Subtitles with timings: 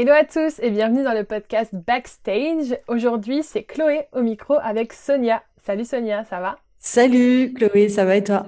[0.00, 2.78] Hello à tous et bienvenue dans le podcast Backstage.
[2.86, 5.42] Aujourd'hui, c'est Chloé au micro avec Sonia.
[5.66, 6.56] Salut Sonia, ça va?
[6.78, 8.46] Salut Chloé, ça va et toi?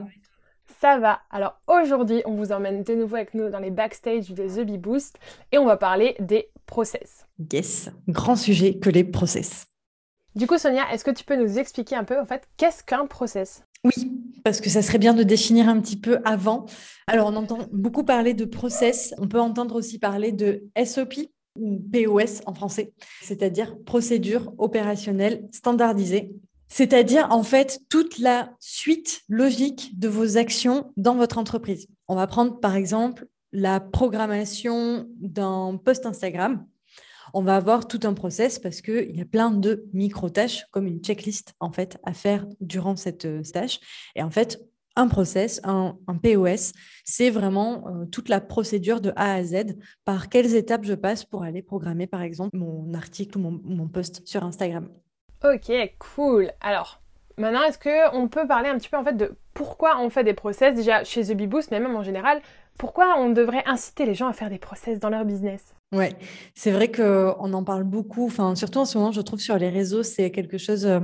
[0.80, 1.22] Ça va.
[1.28, 4.78] Alors aujourd'hui, on vous emmène de nouveau avec nous dans les backstage de The Bee
[4.78, 5.18] Boost
[5.50, 7.26] et on va parler des process.
[7.52, 9.66] Yes, grand sujet que les process.
[10.36, 13.06] Du coup Sonia, est-ce que tu peux nous expliquer un peu en fait qu'est-ce qu'un
[13.06, 13.64] process?
[13.82, 14.12] Oui,
[14.44, 16.66] parce que ça serait bien de définir un petit peu avant.
[17.08, 19.14] Alors, on entend beaucoup parler de process.
[19.18, 21.14] On peut entendre aussi parler de SOP
[21.56, 26.32] POS en français, c'est-à-dire procédure opérationnelle standardisée.
[26.68, 31.88] C'est-à-dire, en fait, toute la suite logique de vos actions dans votre entreprise.
[32.06, 36.64] On va prendre, par exemple, la programmation d'un post Instagram.
[37.34, 41.00] On va avoir tout un process parce qu'il y a plein de micro-tâches, comme une
[41.00, 43.80] checklist, en fait, à faire durant cette euh, tâche.
[44.14, 44.60] Et en fait,
[44.96, 46.72] un process, un, POS,
[47.04, 51.24] c'est vraiment euh, toute la procédure de A à Z, par quelles étapes je passe
[51.24, 54.88] pour aller programmer, par exemple, mon article ou mon, mon post sur Instagram.
[55.42, 56.52] Ok, cool.
[56.60, 57.00] Alors,
[57.38, 60.34] maintenant, est-ce qu'on peut parler un petit peu en fait de pourquoi on fait des
[60.34, 60.74] process?
[60.74, 62.42] Déjà chez The Bee Boost, mais même en général,
[62.78, 65.74] pourquoi on devrait inciter les gens à faire des process dans leur business?
[65.92, 66.12] Ouais,
[66.54, 69.70] c'est vrai qu'on en parle beaucoup, enfin, surtout en ce moment, je trouve sur les
[69.70, 71.00] réseaux, c'est quelque chose euh,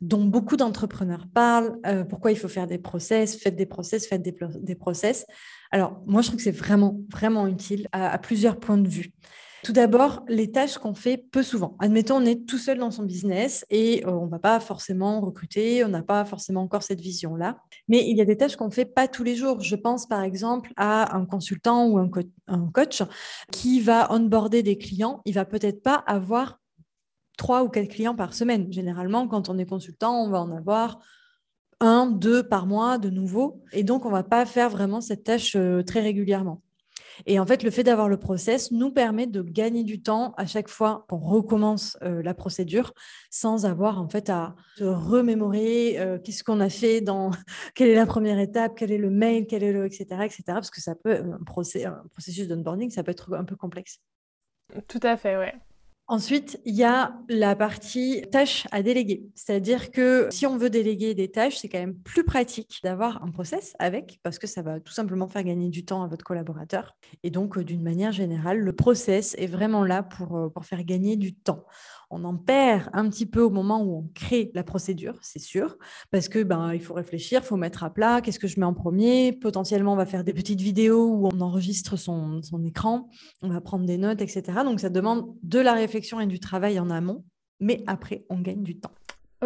[0.00, 1.78] dont beaucoup d'entrepreneurs parlent.
[1.86, 5.26] Euh, pourquoi il faut faire des process, faites des process, faites des, process.
[5.70, 9.12] Alors, moi, je trouve que c'est vraiment, vraiment utile à plusieurs points de vue.
[9.66, 11.76] Tout d'abord, les tâches qu'on fait peu souvent.
[11.80, 15.20] Admettons, on est tout seul dans son business et euh, on ne va pas forcément
[15.20, 17.58] recruter, on n'a pas forcément encore cette vision-là.
[17.88, 19.60] Mais il y a des tâches qu'on ne fait pas tous les jours.
[19.60, 22.08] Je pense par exemple à un consultant ou un,
[22.72, 23.02] coach
[23.50, 25.20] qui va onboarder des clients.
[25.24, 26.60] Il va peut-être pas avoir
[27.36, 28.72] trois ou quatre clients par semaine.
[28.72, 30.98] Généralement, quand on est consultant, on va en avoir
[31.80, 33.62] un, deux par mois de nouveau.
[33.72, 36.62] Et donc, on ne va pas faire vraiment cette tâche euh, très régulièrement.
[37.24, 40.44] Et en fait, le fait d'avoir le process nous permet de gagner du temps à
[40.44, 42.92] chaque fois qu'on recommence euh, la procédure
[43.30, 47.30] sans avoir en fait à se remémorer euh, qu'est-ce qu'on a fait dans
[47.74, 50.04] quelle est la première étape, quel est le mail, quel est le etc.
[50.24, 50.42] etc.
[50.48, 54.00] parce que ça peut, un, process, un processus d'onboarding, ça peut être un peu complexe.
[54.88, 55.54] Tout à fait, ouais.
[56.08, 59.28] Ensuite, il y a la partie tâches à déléguer.
[59.34, 63.32] C'est-à-dire que si on veut déléguer des tâches, c'est quand même plus pratique d'avoir un
[63.32, 66.94] process avec, parce que ça va tout simplement faire gagner du temps à votre collaborateur.
[67.24, 70.84] Et donc, euh, d'une manière générale, le process est vraiment là pour, euh, pour faire
[70.84, 71.64] gagner du temps.
[72.10, 75.76] On en perd un petit peu au moment où on crée la procédure, c'est sûr,
[76.10, 78.66] parce que ben il faut réfléchir, il faut mettre à plat, qu'est-ce que je mets
[78.66, 79.32] en premier.
[79.32, 83.08] Potentiellement, on va faire des petites vidéos où on enregistre son, son écran,
[83.42, 84.42] on va prendre des notes, etc.
[84.64, 87.24] Donc ça demande de la réflexion et du travail en amont,
[87.60, 88.92] mais après, on gagne du temps.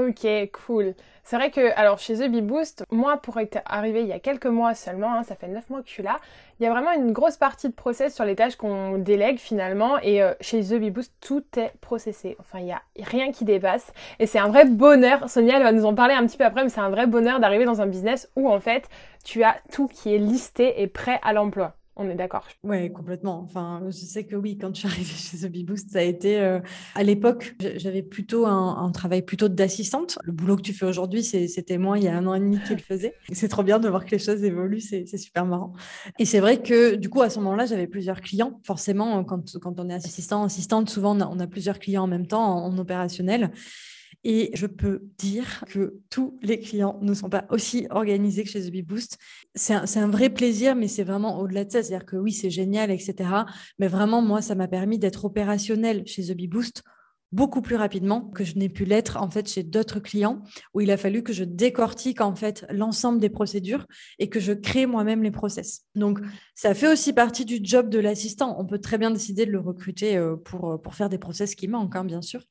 [0.09, 0.27] Ok,
[0.67, 0.95] cool.
[1.25, 2.43] C'est vrai que, alors chez The Bee
[2.91, 5.81] moi pour être arrivé il y a quelques mois seulement, hein, ça fait 9 mois
[5.83, 6.19] que je suis là,
[6.59, 9.99] il y a vraiment une grosse partie de process sur les tâches qu'on délègue finalement
[10.03, 12.37] et euh, chez The Bee tout est processé.
[12.41, 15.29] Enfin, il n'y a rien qui dépasse et c'est un vrai bonheur.
[15.29, 17.41] Sonia, elle va nous en parler un petit peu après, mais c'est un vrai bonheur
[17.41, 18.89] d'arriver dans un business où en fait,
[19.25, 21.77] tu as tout qui est listé et prêt à l'emploi.
[22.03, 22.49] On est d'accord.
[22.63, 23.43] Oui, complètement.
[23.45, 26.41] Enfin, je sais que oui, quand je suis arrivée chez The Boost, ça a été
[26.41, 26.59] euh,
[26.95, 30.19] à l'époque, j'avais plutôt un, travail plutôt d'assistante.
[30.25, 32.59] Le boulot que tu fais aujourd'hui, c'était moi il y a un an et demi
[32.67, 33.15] qui le faisais.
[33.33, 35.75] C'est trop bien de voir que les choses évoluent, c'est super marrant.
[36.19, 38.61] Et c'est vrai que du coup, à ce moment-là, j'avais plusieurs clients.
[38.65, 42.79] Forcément, quand on est assistant, assistante, souvent on a, plusieurs clients en même temps en
[42.79, 43.51] opérationnel.
[44.23, 48.63] Et je peux dire que tous les clients ne sont pas aussi organisés que chez
[48.63, 49.19] The Bee Boost.
[49.55, 51.83] C'est un, vrai plaisir, mais c'est vraiment au-delà de ça.
[51.83, 53.31] C'est-à-dire que oui, c'est génial, etc.
[53.79, 56.83] Mais vraiment, moi, ça m'a permis d'être opérationnel chez The Bee Boost
[57.33, 60.43] beaucoup plus rapidement que je n'ai pu l'être en fait chez d'autres clients
[60.75, 63.87] où il a fallu que je décortique en fait l'ensemble des procédures
[64.19, 65.83] et que je crée moi-même les process.
[65.95, 66.19] Donc
[66.55, 68.57] ça fait aussi partie du job de l'assistant.
[68.59, 71.69] On peut très bien décider de le recruter euh, pour, pour faire des process qui
[71.69, 72.43] manquent, hein, bien sûr.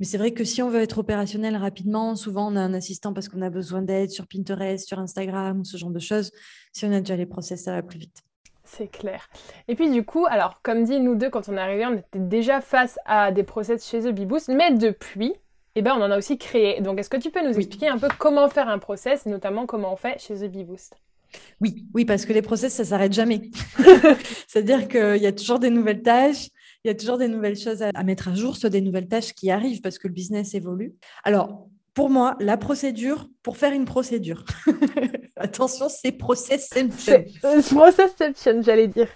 [0.00, 3.12] Mais c'est vrai que si on veut être opérationnel rapidement, souvent on a un assistant
[3.12, 6.32] parce qu'on a besoin d'aide sur Pinterest, sur Instagram ou ce genre de choses.
[6.72, 8.22] Si on a déjà les process, ça va plus vite.
[8.64, 9.28] C'est clair.
[9.68, 12.18] Et puis du coup, alors comme dit, nous deux, quand on est arrivé, on était
[12.18, 15.34] déjà face à des process chez The Beboost, mais depuis,
[15.74, 16.80] eh ben, on en a aussi créé.
[16.80, 19.66] Donc est-ce que tu peux nous expliquer un peu comment faire un process, et notamment
[19.66, 20.96] comment on fait chez The Beboost
[21.60, 23.50] Oui, oui, parce que les process, ça s'arrête jamais.
[24.46, 26.48] C'est-à-dire qu'il y a toujours des nouvelles tâches,
[26.84, 29.32] il y a toujours des nouvelles choses à, mettre à jour, soit des nouvelles tâches
[29.34, 30.94] qui arrivent parce que le business évolue.
[31.24, 34.44] Alors, pour moi, la procédure, pour faire une procédure,
[35.36, 37.24] attention, c'est processception.
[37.70, 39.08] Processception, j'allais dire.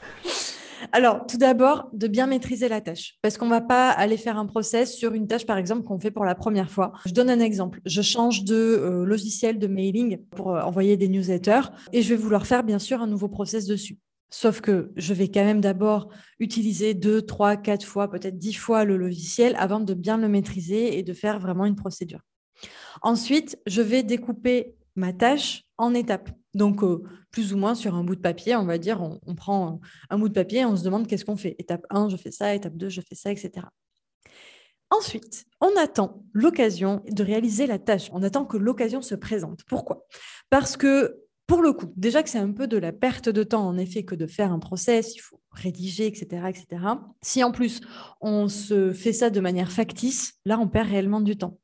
[0.92, 4.36] Alors, tout d'abord, de bien maîtriser la tâche, parce qu'on ne va pas aller faire
[4.36, 6.92] un process sur une tâche, par exemple, qu'on fait pour la première fois.
[7.06, 7.80] Je donne un exemple.
[7.86, 12.16] Je change de euh, logiciel de mailing pour euh, envoyer des newsletters, et je vais
[12.16, 13.98] vouloir faire, bien sûr, un nouveau process dessus.
[14.36, 16.08] Sauf que je vais quand même d'abord
[16.40, 20.98] utiliser deux, trois, quatre fois, peut-être dix fois le logiciel avant de bien le maîtriser
[20.98, 22.18] et de faire vraiment une procédure.
[23.02, 26.30] Ensuite, je vais découper ma tâche en étapes.
[26.52, 29.80] Donc, euh, plus ou moins sur un bout de papier, on va dire, on, prend
[30.10, 31.54] un, bout de papier et on se demande qu'est-ce qu'on fait.
[31.60, 33.68] Étape 1, je fais ça, étape 2, je fais ça, etc.
[34.90, 38.10] Ensuite, on attend l'occasion de réaliser la tâche.
[38.12, 39.62] On attend que l'occasion se présente.
[39.68, 40.08] Pourquoi?
[40.50, 43.66] Parce que, pour le coup, déjà que c'est un peu de la perte de temps,
[43.66, 46.66] en effet, que de faire un process, il faut rédiger, etc., etc.
[47.22, 47.80] Si en plus,
[48.20, 51.58] on se fait ça de manière factice, là, on perd réellement du temps.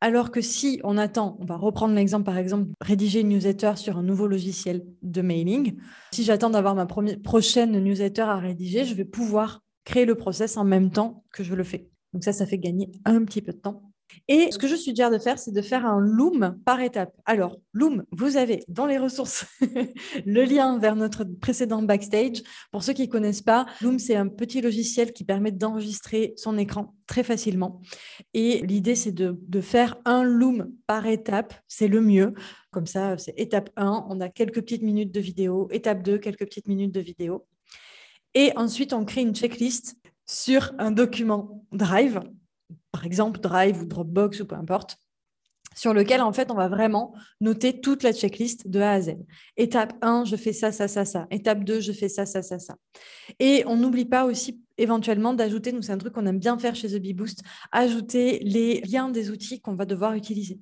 [0.00, 3.98] Alors que si on attend, on va reprendre l'exemple par exemple, rédiger une newsletter sur
[3.98, 5.76] un nouveau logiciel de mailing.
[6.12, 10.64] Si j'attends d'avoir ma prochaine newsletter à rédiger, je vais pouvoir créer le process en
[10.64, 11.88] même temps que je le fais.
[12.12, 13.87] Donc ça, ça fait gagner un petit peu de temps.
[14.28, 17.14] Et ce que je suggère de faire, c'est de faire un Loom par étape.
[17.24, 19.46] Alors, Loom, vous avez dans les ressources
[20.26, 22.42] le lien vers notre précédent backstage.
[22.70, 26.58] Pour ceux qui ne connaissent pas, Loom, c'est un petit logiciel qui permet d'enregistrer son
[26.58, 27.80] écran très facilement.
[28.34, 31.54] Et l'idée, c'est de, faire un Loom par étape.
[31.66, 32.34] C'est le mieux.
[32.70, 35.68] Comme ça, c'est étape 1, on a quelques petites minutes de vidéo.
[35.70, 37.46] Étape 2, quelques petites minutes de vidéo.
[38.34, 39.96] Et ensuite, on crée une checklist
[40.26, 42.20] sur un document Drive
[42.98, 44.98] par exemple Drive ou Dropbox ou peu importe,
[45.76, 49.10] sur lequel en fait on va vraiment noter toute la checklist de A à Z.
[49.56, 51.28] Étape 1, je fais ça, ça, ça, ça.
[51.30, 52.74] Étape 2, je fais ça, ça, ça, ça.
[53.38, 56.74] Et on n'oublie pas aussi éventuellement d'ajouter, nous c'est un truc qu'on aime bien faire
[56.74, 60.58] chez The Bee Boost, ajouter les liens des outils qu'on va devoir utiliser.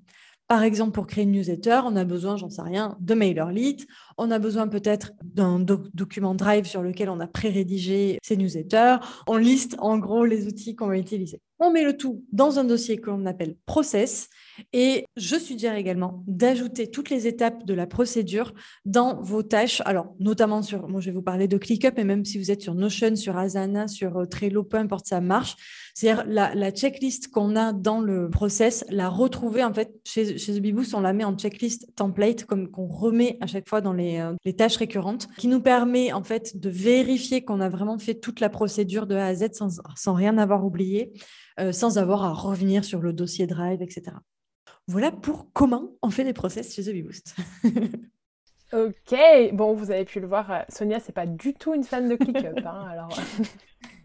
[0.47, 3.87] Par exemple, pour créer une newsletter, on a besoin, j'en sais rien, de MailerLite.
[4.19, 8.97] On a besoin peut-être d'un document Drive sur lequel on a pré-rédigé ces newsletters.
[9.27, 11.41] On liste en gros les outils qu'on va utiliser.
[11.59, 14.29] On met le tout dans un dossier que l'on appelle process
[14.75, 18.53] et je suggère également d'ajouter toutes les étapes de la procédure
[18.85, 19.81] dans vos tâches.
[19.87, 22.61] Alors, notamment sur, moi je vais vous parler de ClickUp, mais même si vous êtes
[22.61, 25.57] sur Notion, sur Asana, sur euh, Trello, peu importe, ça marche.
[25.95, 30.95] C'est-à-dire la, checklist qu'on a dans le process, la retrouver en fait chez, chez The
[30.95, 34.35] on la met en checklist template, comme qu'on remet à chaque fois dans les, euh,
[34.45, 38.41] les, tâches récurrentes, qui nous permet en fait de vérifier qu'on a vraiment fait toute
[38.41, 41.13] la procédure de A à Z sans, sans rien avoir oublié,
[41.61, 44.17] euh, sans avoir à revenir sur le dossier Drive, etc.
[44.87, 47.37] Voilà pour comment on fait des process chez The Boost.
[48.73, 52.09] ok, bon, vous avez pu le voir, euh, Sonia, c'est pas du tout une fan
[52.09, 52.65] de ClickUp.
[52.65, 53.19] Hein, alors...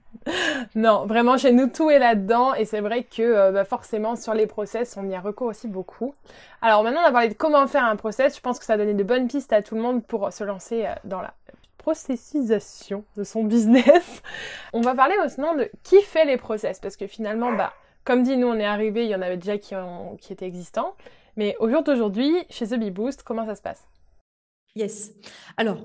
[0.75, 2.53] non, vraiment, chez nous, tout est là-dedans.
[2.53, 5.67] Et c'est vrai que euh, bah, forcément, sur les process, on y a recours aussi
[5.67, 6.13] beaucoup.
[6.61, 8.35] Alors maintenant, on a parlé de comment faire un process.
[8.35, 10.43] Je pense que ça a donné de bonnes pistes à tout le monde pour se
[10.43, 11.33] lancer euh, dans la
[11.77, 14.21] processisation de son business.
[14.73, 16.79] on va parler maintenant de qui fait les process.
[16.79, 17.73] Parce que finalement, bah,
[18.03, 19.75] comme dit, nous, on est arrivé, il y en avait déjà qui,
[20.19, 20.95] qui étaient existants.
[21.37, 23.87] Mais au jour d'aujourd'hui, chez The Bee Boost, comment ça se passe?
[24.75, 25.11] Yes.
[25.57, 25.77] Alors,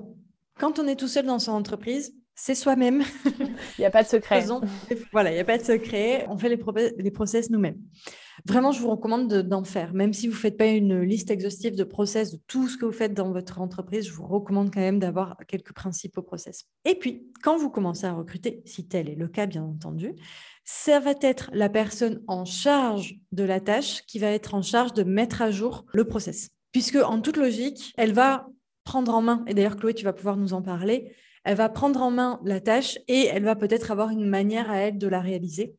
[0.59, 3.03] quand on est tout seul dans son entreprise, c'est soi-même.
[3.25, 4.45] Il n'y a pas de secret.
[5.11, 6.25] voilà, il n'y a pas de secret.
[6.29, 6.59] On fait les,
[6.97, 7.77] les process nous-mêmes.
[8.45, 9.91] Vraiment, je vous recommande d'en faire.
[9.93, 12.85] Même si vous ne faites pas une liste exhaustive de process de tout ce que
[12.85, 16.65] vous faites dans votre entreprise, je vous recommande quand même d'avoir quelques principes au process.
[16.85, 20.13] Et puis, quand vous commencez à recruter, si tel est le cas, bien entendu,
[20.63, 24.93] ça va être la personne en charge de la tâche qui va être en charge
[24.93, 26.51] de mettre à jour le process.
[26.71, 28.47] Puisque, en toute logique, elle va
[28.83, 31.11] prendre en main, et d'ailleurs, Chloé, tu vas pouvoir nous en parler,
[31.47, 34.79] elle va prendre en main la tâche et elle va peut-être avoir une manière à
[34.79, 35.77] elle de la réaliser.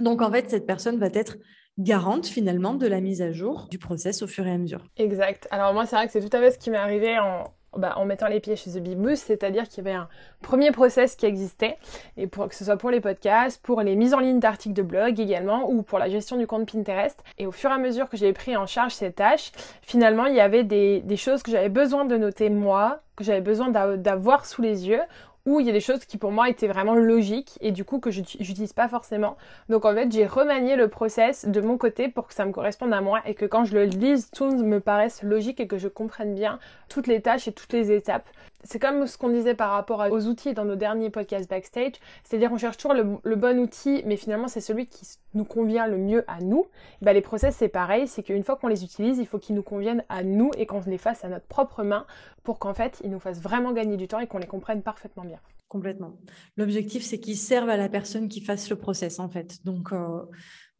[0.00, 1.36] Donc en fait, cette personne va être
[1.76, 4.82] garante finalement de la mise à jour du process au fur et à mesure.
[4.96, 5.46] Exact.
[5.50, 7.94] Alors moi, c'est vrai que c'est tout à fait ce qui m'est arrivé en, bah,
[7.96, 10.08] en mettant les pieds chez The Boost, c'est-à-dire qu'il y avait un
[10.42, 11.78] premier process qui existait,
[12.16, 14.82] et pour que ce soit pour les podcasts, pour les mises en ligne d'articles de
[14.82, 17.22] blog également, ou pour la gestion du compte Pinterest.
[17.38, 20.34] Et au fur et à mesure que j'ai pris en charge ces tâches, finalement, il
[20.34, 24.62] y avait des choses que j'avais besoin de noter moi, que j'avais besoin d'avoir sous
[24.62, 25.02] les yeux,
[25.46, 27.98] ou il y a des choses qui pour moi étaient vraiment logiques et du coup
[27.98, 29.36] que j'utilise pas forcément.
[29.68, 32.92] Donc en fait, j'ai remanié le process de mon côté pour que ça me corresponde
[32.92, 35.88] à moi et que quand je le lise, tout me paraisse logique et que je
[35.88, 38.28] comprenne bien toutes les tâches et toutes les étapes.
[38.64, 42.52] C'est comme ce qu'on disait par rapport aux outils dans nos derniers podcasts backstage, c'est-à-dire
[42.52, 46.24] on cherche toujours le, bon outil, mais finalement c'est celui qui nous convient le mieux
[46.28, 46.66] à nous.
[47.00, 49.62] Bah, les process c'est pareil, c'est qu'une fois qu'on les utilise, il faut qu'ils nous
[49.62, 52.06] conviennent à nous et qu'on les fasse à notre propre main
[52.42, 55.24] pour qu'en fait ils nous fassent vraiment gagner du temps et qu'on les comprenne parfaitement
[55.24, 55.40] bien.
[55.70, 56.16] Complètement.
[56.56, 59.64] L'objectif, c'est qu'ils servent à la personne qui fasse le process, en fait.
[59.64, 60.22] Donc, euh,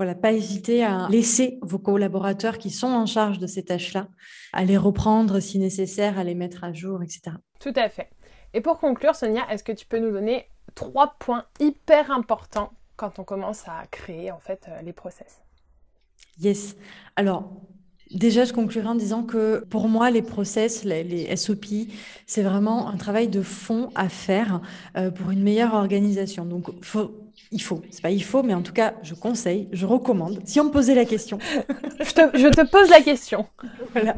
[0.01, 4.09] voilà, pas hésiter à laisser vos collaborateurs qui sont en charge de ces tâches-là,
[4.55, 7.37] à les reprendre si nécessaire, à les mettre à jour, etc.
[7.59, 8.09] Tout à fait.
[8.55, 13.19] Et pour conclure, Sonia, est-ce que tu peux nous donner trois points hyper importants quand
[13.19, 15.43] on commence à créer, en fait, euh, les process?
[16.39, 16.79] Yes.
[17.15, 17.53] Alors,
[18.11, 21.67] Déjà, je conclurai en disant que pour moi, les process, les, SOP,
[22.27, 24.61] c'est vraiment un travail de fond à faire
[24.97, 26.45] euh, pour une meilleure organisation.
[26.45, 27.13] Donc, faut,
[27.53, 30.41] il faut, c'est pas il faut, mais en tout cas, je conseille, je recommande.
[30.45, 31.39] Si on me posait la question,
[32.01, 33.47] je, te, pose la question.
[33.93, 34.17] voilà.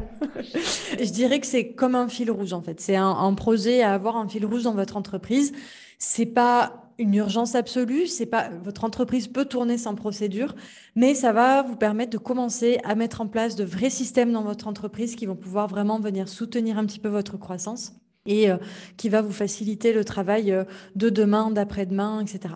[0.99, 2.81] je dirais que c'est comme un fil rouge en fait.
[2.81, 5.51] C'est un, un projet à avoir un fil rouge dans votre entreprise.
[5.99, 10.55] C'est pas une urgence absolue, c'est pas votre entreprise peut tourner sans procédure,
[10.95, 14.43] mais ça va vous permettre de commencer à mettre en place de vrais systèmes dans
[14.43, 17.93] votre entreprise qui vont pouvoir vraiment venir soutenir un petit peu votre croissance
[18.25, 18.57] et euh,
[18.97, 20.63] qui va vous faciliter le travail euh,
[20.95, 22.55] de demain, d'après-demain, etc.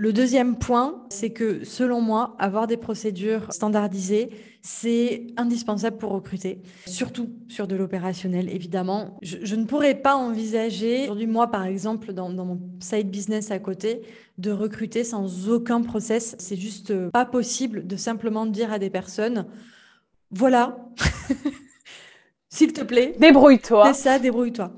[0.00, 4.30] Le deuxième point, c'est que selon moi, avoir des procédures standardisées,
[4.62, 9.18] c'est indispensable pour recruter, surtout sur de l'opérationnel, évidemment.
[9.22, 14.02] Je, ne pourrais pas envisager, aujourd'hui, moi, par exemple, dans, mon side business à côté,
[14.38, 16.36] de recruter sans aucun process.
[16.38, 19.46] C'est juste pas possible de simplement dire à des personnes,
[20.30, 20.78] voilà,
[22.50, 23.16] s'il te plaît.
[23.18, 23.92] Débrouille-toi.
[23.92, 24.72] C'est ça, débrouille-toi.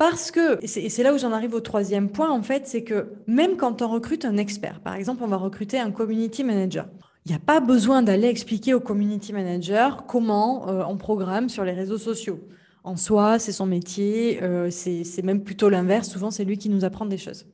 [0.00, 3.12] Parce que, et c'est là où j'en arrive au troisième point, en fait, c'est que
[3.26, 6.88] même quand on recrute un expert, par exemple, on va recruter un community manager,
[7.26, 11.66] il n'y a pas besoin d'aller expliquer au community manager comment euh, on programme sur
[11.66, 12.40] les réseaux sociaux.
[12.82, 16.08] En soi, c'est son métier, euh, c'est même plutôt l'inverse.
[16.08, 17.44] Souvent, c'est lui qui nous apprend des choses.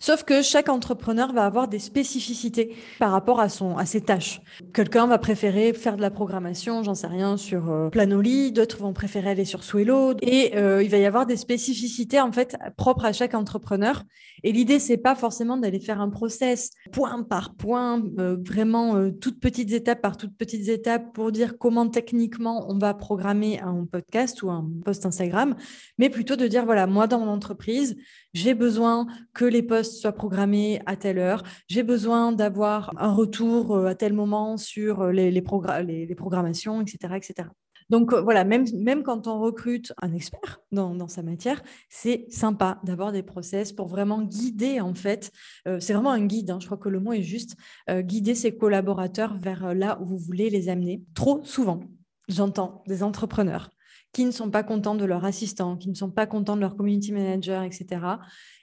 [0.00, 4.40] Sauf que chaque entrepreneur va avoir des spécificités par rapport à, son, à ses tâches.
[4.72, 8.92] Quelqu'un va préférer faire de la programmation, j'en sais rien, sur euh, Planoly, d'autres vont
[8.92, 13.06] préférer aller sur Swello, et euh, il va y avoir des spécificités en fait propres
[13.06, 14.04] à chaque entrepreneur.
[14.44, 19.40] Et l'idée, c'est pas forcément d'aller faire un process point par point, euh, vraiment toutes
[19.40, 24.44] petites étapes par toutes petites étapes pour dire comment techniquement on va programmer un podcast
[24.44, 25.56] ou un post Instagram,
[25.98, 27.96] mais plutôt de dire voilà, moi dans mon entreprise,
[28.38, 33.76] j'ai besoin que les posts soient programmés à telle heure, j'ai besoin d'avoir un retour
[33.76, 37.14] euh, à tel moment sur euh, les, programmations, etc.
[37.16, 37.48] etc.
[37.90, 42.78] Donc euh, voilà, même, quand on recrute un expert dans, dans sa matière, c'est sympa
[42.84, 45.32] d'avoir des process pour vraiment guider en fait.
[45.80, 47.56] c'est vraiment un guide, hein, je crois que le mot est juste,
[47.90, 51.02] guider ses collaborateurs vers là où vous voulez les amener.
[51.14, 51.80] Trop souvent,
[52.28, 53.70] j'entends des entrepreneurs
[54.12, 56.76] qui ne sont pas contents de leur assistant, qui ne sont pas contents de leur
[56.76, 57.86] community manager, etc.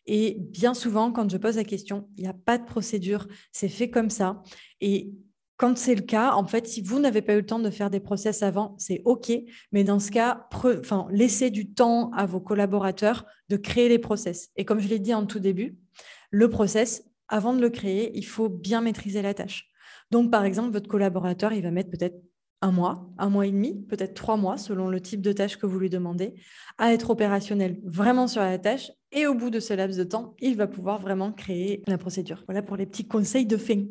[0.05, 3.69] Et bien souvent, quand je pose la question, il n'y a pas de procédure, c'est
[3.69, 4.41] fait comme ça.
[4.81, 5.13] Et
[5.57, 7.89] quand c'est le cas, en fait, si vous n'avez pas eu le temps de faire
[7.89, 9.31] des process avant, c'est OK.
[9.71, 14.49] Mais dans ce cas, enfin, laissez du temps à vos collaborateurs de créer les process.
[14.57, 15.77] Et comme je l'ai dit en tout début,
[16.29, 19.69] le process, avant de le créer, il faut bien maîtriser la tâche.
[20.11, 22.21] Donc, par exemple, votre collaborateur, il va mettre peut-être
[22.61, 25.65] un mois, un mois et demi, peut-être trois mois, selon le type de tâche que
[25.65, 26.33] vous lui demandez,
[26.77, 28.91] à être opérationnel vraiment sur la tâche.
[29.11, 32.43] Et au bout de ce laps de temps, il va pouvoir vraiment créer la procédure.
[32.47, 33.83] Voilà pour les petits conseils de fin.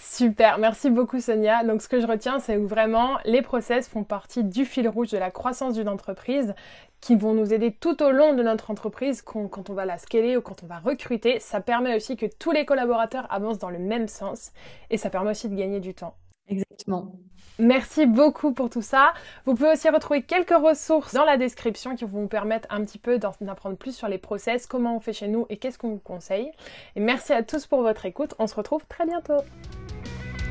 [0.00, 1.62] Super, merci beaucoup Sonia.
[1.62, 5.10] Donc ce que je retiens, c'est que vraiment les process font partie du fil rouge
[5.10, 6.54] de la croissance d'une entreprise
[7.00, 10.36] qui vont nous aider tout au long de notre entreprise quand on va la scaler
[10.36, 11.38] ou quand on va recruter.
[11.38, 14.50] Ça permet aussi que tous les collaborateurs avancent dans le même sens
[14.90, 16.16] et ça permet aussi de gagner du temps.
[16.48, 17.12] Exactement.
[17.58, 19.12] Merci beaucoup pour tout ça.
[19.44, 22.98] Vous pouvez aussi retrouver quelques ressources dans la description qui vont vous permettre un petit
[22.98, 25.90] peu d'en apprendre plus sur les process, comment on fait chez nous et qu'est-ce qu'on
[25.90, 26.52] vous conseille.
[26.94, 28.34] Et merci à tous pour votre écoute.
[28.38, 29.42] On se retrouve très bientôt.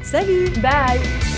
[0.03, 1.36] Salut Bye